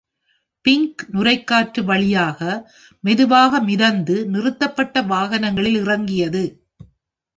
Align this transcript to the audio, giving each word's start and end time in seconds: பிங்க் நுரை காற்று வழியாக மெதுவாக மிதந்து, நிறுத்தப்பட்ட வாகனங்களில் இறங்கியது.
பிங்க் 0.65 1.03
நுரை 1.07 1.43
காற்று 1.43 1.81
வழியாக 1.83 2.39
மெதுவாக 3.03 3.59
மிதந்து, 3.59 4.15
நிறுத்தப்பட்ட 4.27 5.01
வாகனங்களில் 5.03 5.79
இறங்கியது. 5.81 6.43